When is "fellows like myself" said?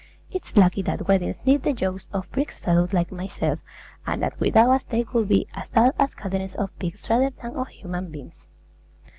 2.63-3.59